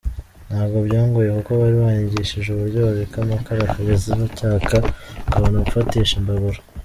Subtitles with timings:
[0.49, 4.75] Ntabwo byangoye kuko bari banyigishije uburyo babika amakara akageza ejo acyaka
[5.27, 6.59] ukabona gufatisha imbabura.